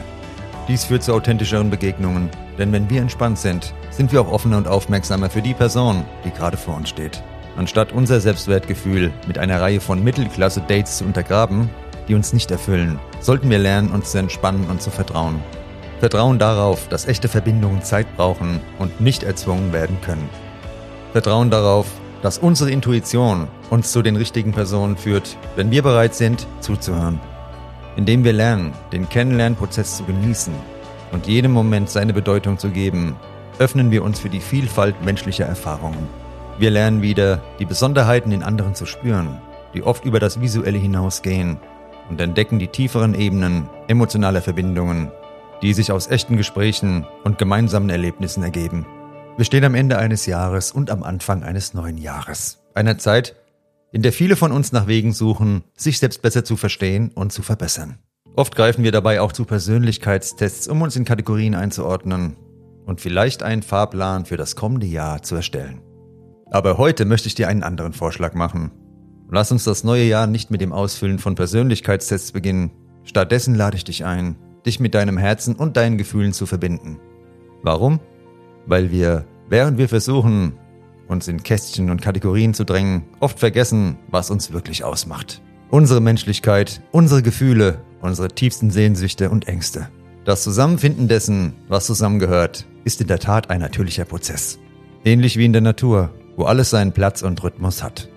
Dies 0.68 0.84
führt 0.84 1.02
zu 1.02 1.14
authentischeren 1.14 1.70
Begegnungen, 1.70 2.28
denn 2.58 2.72
wenn 2.72 2.90
wir 2.90 3.00
entspannt 3.00 3.38
sind, 3.38 3.72
sind 3.90 4.12
wir 4.12 4.20
auch 4.20 4.30
offener 4.30 4.58
und 4.58 4.68
aufmerksamer 4.68 5.30
für 5.30 5.42
die 5.42 5.54
Person, 5.54 6.04
die 6.24 6.30
gerade 6.30 6.56
vor 6.56 6.76
uns 6.76 6.88
steht. 6.88 7.22
Anstatt 7.56 7.92
unser 7.92 8.20
Selbstwertgefühl 8.20 9.12
mit 9.26 9.38
einer 9.38 9.60
Reihe 9.60 9.80
von 9.80 10.02
Mittelklasse-Dates 10.02 10.98
zu 10.98 11.04
untergraben, 11.04 11.70
die 12.08 12.14
uns 12.14 12.32
nicht 12.32 12.50
erfüllen, 12.50 12.98
sollten 13.20 13.48
wir 13.48 13.58
lernen, 13.58 13.90
uns 13.90 14.10
zu 14.10 14.18
entspannen 14.18 14.66
und 14.68 14.82
zu 14.82 14.90
vertrauen. 14.90 15.40
Vertrauen 16.00 16.38
darauf, 16.38 16.88
dass 16.88 17.06
echte 17.06 17.28
Verbindungen 17.28 17.82
Zeit 17.82 18.06
brauchen 18.16 18.60
und 18.78 19.00
nicht 19.00 19.22
erzwungen 19.22 19.72
werden 19.72 19.96
können. 20.02 20.28
Vertrauen 21.12 21.50
darauf, 21.50 21.86
dass 22.22 22.38
unsere 22.38 22.70
Intuition 22.70 23.48
uns 23.70 23.92
zu 23.92 24.02
den 24.02 24.16
richtigen 24.16 24.52
Personen 24.52 24.96
führt, 24.96 25.36
wenn 25.54 25.70
wir 25.70 25.82
bereit 25.82 26.14
sind, 26.14 26.46
zuzuhören. 26.60 27.20
Indem 27.96 28.24
wir 28.24 28.34
lernen, 28.34 28.74
den 28.92 29.08
Kennenlernprozess 29.08 29.96
zu 29.96 30.04
genießen 30.04 30.52
und 31.12 31.26
jedem 31.26 31.52
Moment 31.52 31.88
seine 31.88 32.12
Bedeutung 32.12 32.58
zu 32.58 32.68
geben, 32.68 33.16
öffnen 33.58 33.90
wir 33.90 34.04
uns 34.04 34.20
für 34.20 34.28
die 34.28 34.40
Vielfalt 34.40 35.02
menschlicher 35.02 35.46
Erfahrungen. 35.46 36.08
Wir 36.58 36.70
lernen 36.70 37.00
wieder, 37.00 37.42
die 37.58 37.64
Besonderheiten 37.64 38.32
in 38.32 38.42
anderen 38.42 38.74
zu 38.74 38.84
spüren, 38.84 39.40
die 39.72 39.82
oft 39.82 40.04
über 40.04 40.20
das 40.20 40.40
Visuelle 40.40 40.78
hinausgehen, 40.78 41.58
und 42.08 42.20
entdecken 42.20 42.58
die 42.58 42.68
tieferen 42.68 43.14
Ebenen 43.14 43.68
emotionaler 43.88 44.40
Verbindungen, 44.40 45.10
die 45.62 45.72
sich 45.72 45.92
aus 45.92 46.08
echten 46.08 46.36
Gesprächen 46.36 47.06
und 47.24 47.38
gemeinsamen 47.38 47.90
Erlebnissen 47.90 48.42
ergeben. 48.42 48.86
Wir 49.36 49.44
stehen 49.44 49.64
am 49.64 49.74
Ende 49.74 49.98
eines 49.98 50.26
Jahres 50.26 50.72
und 50.72 50.90
am 50.90 51.02
Anfang 51.02 51.42
eines 51.42 51.74
neuen 51.74 51.98
Jahres. 51.98 52.58
Einer 52.74 52.98
Zeit, 52.98 53.36
in 53.92 54.02
der 54.02 54.12
viele 54.12 54.36
von 54.36 54.52
uns 54.52 54.72
nach 54.72 54.86
Wegen 54.86 55.12
suchen, 55.12 55.64
sich 55.76 55.98
selbst 55.98 56.22
besser 56.22 56.44
zu 56.44 56.56
verstehen 56.56 57.10
und 57.14 57.32
zu 57.32 57.42
verbessern. 57.42 57.98
Oft 58.34 58.54
greifen 58.54 58.84
wir 58.84 58.92
dabei 58.92 59.20
auch 59.20 59.32
zu 59.32 59.44
Persönlichkeitstests, 59.44 60.68
um 60.68 60.82
uns 60.82 60.96
in 60.96 61.04
Kategorien 61.04 61.54
einzuordnen 61.54 62.36
und 62.84 63.00
vielleicht 63.00 63.42
einen 63.42 63.62
Fahrplan 63.62 64.26
für 64.26 64.36
das 64.36 64.56
kommende 64.56 64.86
Jahr 64.86 65.22
zu 65.22 65.36
erstellen. 65.36 65.80
Aber 66.50 66.78
heute 66.78 67.04
möchte 67.04 67.28
ich 67.28 67.34
dir 67.34 67.48
einen 67.48 67.62
anderen 67.62 67.92
Vorschlag 67.92 68.34
machen. 68.34 68.72
Lass 69.30 69.50
uns 69.50 69.64
das 69.64 69.84
neue 69.84 70.04
Jahr 70.04 70.26
nicht 70.26 70.50
mit 70.50 70.60
dem 70.60 70.72
Ausfüllen 70.72 71.18
von 71.18 71.34
Persönlichkeitstests 71.34 72.32
beginnen. 72.32 72.70
Stattdessen 73.04 73.54
lade 73.54 73.76
ich 73.76 73.84
dich 73.84 74.04
ein, 74.04 74.36
dich 74.66 74.80
mit 74.80 74.94
deinem 74.94 75.16
Herzen 75.16 75.54
und 75.54 75.76
deinen 75.76 75.96
Gefühlen 75.96 76.32
zu 76.32 76.46
verbinden. 76.46 76.98
Warum? 77.62 78.00
Weil 78.66 78.90
wir, 78.90 79.24
während 79.48 79.78
wir 79.78 79.88
versuchen, 79.88 80.58
uns 81.08 81.28
in 81.28 81.42
Kästchen 81.42 81.90
und 81.90 82.02
Kategorien 82.02 82.52
zu 82.52 82.64
drängen, 82.64 83.04
oft 83.20 83.38
vergessen, 83.38 83.96
was 84.08 84.30
uns 84.30 84.52
wirklich 84.52 84.84
ausmacht. 84.84 85.40
Unsere 85.70 86.00
Menschlichkeit, 86.00 86.82
unsere 86.92 87.22
Gefühle, 87.22 87.80
unsere 88.00 88.28
tiefsten 88.28 88.70
Sehnsüchte 88.70 89.30
und 89.30 89.48
Ängste. 89.48 89.88
Das 90.24 90.42
Zusammenfinden 90.42 91.08
dessen, 91.08 91.54
was 91.68 91.86
zusammengehört, 91.86 92.66
ist 92.84 93.00
in 93.00 93.06
der 93.06 93.20
Tat 93.20 93.50
ein 93.50 93.60
natürlicher 93.60 94.04
Prozess. 94.04 94.58
Ähnlich 95.04 95.36
wie 95.36 95.44
in 95.44 95.52
der 95.52 95.62
Natur, 95.62 96.10
wo 96.36 96.44
alles 96.44 96.70
seinen 96.70 96.92
Platz 96.92 97.22
und 97.22 97.42
Rhythmus 97.42 97.82
hat. 97.82 98.08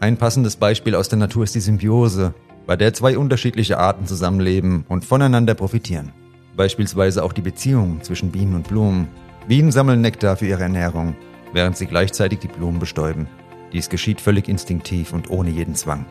Ein 0.00 0.16
passendes 0.16 0.56
Beispiel 0.56 0.94
aus 0.94 1.08
der 1.08 1.18
Natur 1.18 1.44
ist 1.44 1.54
die 1.54 1.60
Symbiose, 1.60 2.34
bei 2.66 2.76
der 2.76 2.94
zwei 2.94 3.18
unterschiedliche 3.18 3.78
Arten 3.78 4.06
zusammenleben 4.06 4.84
und 4.88 5.04
voneinander 5.04 5.54
profitieren. 5.54 6.12
Beispielsweise 6.56 7.24
auch 7.24 7.32
die 7.32 7.42
Beziehung 7.42 8.02
zwischen 8.02 8.30
Bienen 8.30 8.54
und 8.54 8.68
Blumen. 8.68 9.08
Bienen 9.48 9.72
sammeln 9.72 10.00
Nektar 10.00 10.36
für 10.36 10.46
ihre 10.46 10.62
Ernährung, 10.62 11.16
während 11.52 11.76
sie 11.76 11.86
gleichzeitig 11.86 12.40
die 12.40 12.48
Blumen 12.48 12.78
bestäuben. 12.78 13.26
Dies 13.72 13.88
geschieht 13.88 14.20
völlig 14.20 14.48
instinktiv 14.48 15.12
und 15.12 15.30
ohne 15.30 15.50
jeden 15.50 15.74
Zwang. 15.74 16.04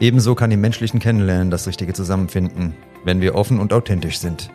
Ebenso 0.00 0.34
kann 0.34 0.50
im 0.50 0.60
menschlichen 0.60 1.00
Kennenlernen 1.00 1.50
das 1.50 1.66
richtige 1.66 1.92
Zusammenfinden, 1.92 2.74
wenn 3.04 3.20
wir 3.20 3.34
offen 3.34 3.58
und 3.58 3.72
authentisch 3.72 4.18
sind. 4.18 4.50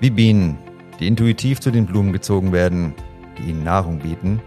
Wie 0.00 0.10
Bienen, 0.10 0.58
die 1.00 1.06
intuitiv 1.06 1.60
zu 1.60 1.70
den 1.70 1.86
Blumen 1.86 2.12
gezogen 2.12 2.52
werden, 2.52 2.94
die 3.38 3.50
ihnen 3.50 3.64
Nahrung 3.64 4.00
bieten, 4.00 4.40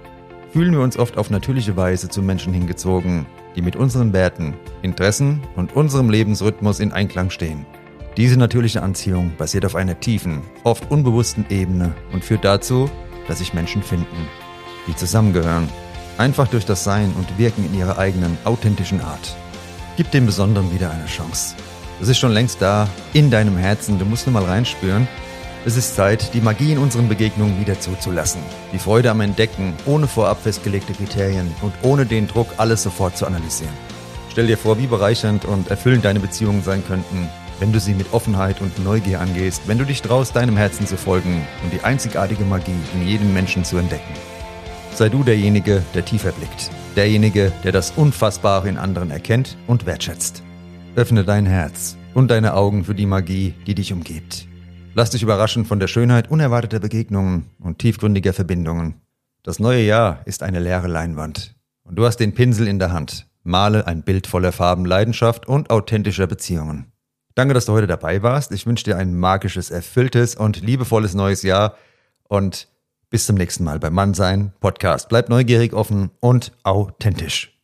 fühlen 0.51 0.73
wir 0.73 0.81
uns 0.81 0.97
oft 0.97 1.17
auf 1.17 1.29
natürliche 1.29 1.75
Weise 1.75 2.09
zu 2.09 2.21
Menschen 2.21 2.53
hingezogen, 2.53 3.25
die 3.57 3.63
mit 3.63 3.75
unseren 3.75 4.13
Werten, 4.13 4.53
Interessen 4.83 5.41
und 5.55 5.75
unserem 5.75 6.11
Lebensrhythmus 6.11 6.79
in 6.79 6.91
Einklang 6.93 7.31
stehen. 7.31 7.65
Diese 8.15 8.37
natürliche 8.37 8.83
Anziehung 8.83 9.33
basiert 9.35 9.65
auf 9.65 9.75
einer 9.75 9.99
tiefen, 9.99 10.41
oft 10.63 10.89
unbewussten 10.91 11.45
Ebene 11.49 11.93
und 12.13 12.23
führt 12.23 12.45
dazu, 12.45 12.89
dass 13.27 13.39
sich 13.39 13.55
Menschen 13.55 13.81
finden, 13.81 14.27
die 14.87 14.95
zusammengehören, 14.95 15.67
einfach 16.19 16.47
durch 16.47 16.65
das 16.65 16.83
Sein 16.83 17.11
und 17.17 17.37
Wirken 17.39 17.65
in 17.65 17.77
ihrer 17.77 17.97
eigenen, 17.97 18.37
authentischen 18.43 19.01
Art. 19.01 19.35
Gib 19.97 20.11
dem 20.11 20.27
Besonderen 20.27 20.71
wieder 20.71 20.91
eine 20.91 21.07
Chance. 21.07 21.55
Es 21.99 22.07
ist 22.09 22.19
schon 22.19 22.31
längst 22.31 22.61
da, 22.61 22.87
in 23.13 23.31
deinem 23.31 23.57
Herzen, 23.57 23.97
du 23.97 24.05
musst 24.05 24.27
nur 24.27 24.33
mal 24.33 24.45
reinspüren 24.45 25.07
es 25.67 25.75
ist 25.75 25.95
Zeit, 25.97 26.33
die 26.33 26.39
Magie 26.39 26.71
in 26.71 26.77
unseren 26.77 27.09
Begegnungen 27.09 27.59
wieder 27.59 27.77
zuzulassen. 27.77 28.39
Die 28.71 28.79
Freude 28.79 29.11
am 29.11 29.19
Entdecken, 29.19 29.73
ohne 29.85 30.07
vorab 30.07 30.41
festgelegte 30.41 30.93
Kriterien 30.93 31.53
und 31.61 31.73
ohne 31.81 32.05
den 32.05 32.29
Druck, 32.29 32.47
alles 32.55 32.83
sofort 32.83 33.17
zu 33.17 33.27
analysieren. 33.27 33.73
Stell 34.31 34.47
dir 34.47 34.57
vor, 34.57 34.79
wie 34.79 34.87
bereichernd 34.87 35.43
und 35.43 35.69
erfüllend 35.69 36.05
deine 36.05 36.21
Beziehungen 36.21 36.63
sein 36.63 36.85
könnten, 36.87 37.27
wenn 37.59 37.73
du 37.73 37.81
sie 37.81 37.93
mit 37.95 38.13
Offenheit 38.13 38.61
und 38.61 38.81
Neugier 38.81 39.19
angehst, 39.19 39.63
wenn 39.65 39.77
du 39.77 39.83
dich 39.83 40.01
traust, 40.01 40.37
deinem 40.37 40.55
Herzen 40.55 40.87
zu 40.87 40.95
folgen 40.95 41.45
und 41.65 41.73
die 41.73 41.81
einzigartige 41.83 42.45
Magie 42.45 42.71
in 42.93 43.05
jedem 43.05 43.33
Menschen 43.33 43.65
zu 43.65 43.75
entdecken. 43.75 44.13
Sei 44.93 45.09
du 45.09 45.21
derjenige, 45.21 45.83
der 45.93 46.05
tiefer 46.05 46.31
blickt, 46.31 46.71
derjenige, 46.95 47.51
der 47.65 47.73
das 47.73 47.91
Unfassbare 47.91 48.69
in 48.69 48.77
anderen 48.77 49.11
erkennt 49.11 49.57
und 49.67 49.85
wertschätzt. 49.85 50.43
Öffne 50.95 51.25
dein 51.25 51.45
Herz 51.45 51.97
und 52.13 52.31
deine 52.31 52.53
Augen 52.53 52.85
für 52.85 52.95
die 52.95 53.05
Magie, 53.05 53.53
die 53.65 53.75
dich 53.75 53.91
umgibt. 53.91 54.47
Lass 54.97 55.11
dich 55.11 55.21
überraschen 55.21 55.63
von 55.63 55.79
der 55.79 55.85
Schönheit 55.85 56.31
unerwarteter 56.31 56.79
Begegnungen 56.79 57.51
und 57.59 57.77
tiefgründiger 57.77 58.33
Verbindungen. 58.33 58.95
Das 59.43 59.59
neue 59.59 59.83
Jahr 59.83 60.23
ist 60.25 60.41
eine 60.41 60.59
leere 60.59 60.87
Leinwand. 60.87 61.53
Und 61.83 61.97
du 61.97 62.05
hast 62.07 62.17
den 62.17 62.33
Pinsel 62.33 62.67
in 62.67 62.79
der 62.79 62.91
Hand. 62.91 63.27
Male 63.43 63.85
ein 63.85 64.01
Bild 64.01 64.25
voller 64.25 64.51
Farben, 64.51 64.85
Leidenschaft 64.85 65.47
und 65.47 65.69
authentischer 65.69 66.25
Beziehungen. 66.25 66.91
Danke, 67.35 67.53
dass 67.53 67.65
du 67.67 67.73
heute 67.73 67.85
dabei 67.85 68.23
warst. 68.23 68.51
Ich 68.51 68.65
wünsche 68.65 68.85
dir 68.85 68.97
ein 68.97 69.15
magisches, 69.15 69.69
erfülltes 69.69 70.33
und 70.33 70.61
liebevolles 70.61 71.13
neues 71.13 71.43
Jahr. 71.43 71.77
Und 72.23 72.67
bis 73.11 73.27
zum 73.27 73.35
nächsten 73.35 73.65
Mal 73.65 73.77
beim 73.77 73.93
Mannsein 73.93 74.51
Podcast. 74.59 75.09
Bleib 75.09 75.29
neugierig, 75.29 75.73
offen 75.73 76.09
und 76.21 76.53
authentisch. 76.63 77.56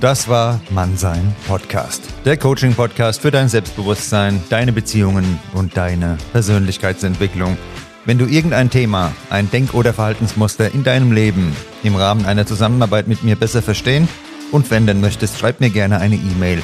Das 0.00 0.28
war 0.28 0.60
Mannsein 0.70 1.34
Podcast. 1.46 2.02
Der 2.24 2.36
Coaching-Podcast 2.36 3.22
für 3.22 3.30
dein 3.30 3.48
Selbstbewusstsein, 3.48 4.42
deine 4.50 4.72
Beziehungen 4.72 5.38
und 5.54 5.76
deine 5.76 6.18
Persönlichkeitsentwicklung. 6.32 7.56
Wenn 8.04 8.18
du 8.18 8.26
irgendein 8.26 8.70
Thema, 8.70 9.12
ein 9.30 9.50
Denk- 9.50 9.72
oder 9.72 9.94
Verhaltensmuster 9.94 10.74
in 10.74 10.84
deinem 10.84 11.12
Leben 11.12 11.56
im 11.82 11.96
Rahmen 11.96 12.26
einer 12.26 12.44
Zusammenarbeit 12.44 13.08
mit 13.08 13.22
mir 13.22 13.36
besser 13.36 13.62
verstehen 13.62 14.08
und 14.52 14.70
wenden 14.70 15.00
möchtest, 15.00 15.38
schreib 15.38 15.60
mir 15.60 15.70
gerne 15.70 15.98
eine 15.98 16.16
E-Mail. 16.16 16.60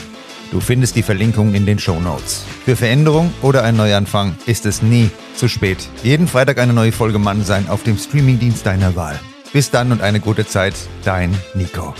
Du 0.51 0.61
findest 0.61 0.97
die 0.97 1.03
Verlinkung 1.03 1.55
in 1.55 1.65
den 1.65 1.79
Show 1.79 1.99
Notes. 2.01 2.45
Für 2.65 2.77
Veränderung 2.77 3.33
oder 3.41 3.63
einen 3.63 3.77
Neuanfang 3.79 4.37
ist 4.47 4.67
es 4.67 4.83
nie 4.83 5.11
zu 5.35 5.49
spät. 5.49 5.79
Jeden 6.03 6.29
Freitag 6.29 6.59
eine 6.59 6.73
neue 6.73 6.93
Folge 6.93 7.19
Mannsein 7.19 7.69
auf 7.69 7.85
dem 7.85 7.97
Streamingdienst 7.97 8.67
deiner 8.67 8.97
Wahl. 8.97 9.19
Bis 9.53 9.71
dann 9.71 9.93
und 9.93 10.03
eine 10.03 10.21
gute 10.21 10.47
Zeit, 10.47 10.75
dein 11.05 11.35
Nico. 11.55 11.95